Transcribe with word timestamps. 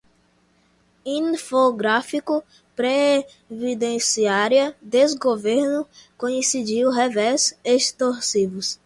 Infográfico, 1.05 2.43
previdenciária, 2.75 4.75
desgoverno, 4.81 5.87
coincidiu, 6.17 6.89
revés, 6.89 7.55
extorsivos 7.63 8.79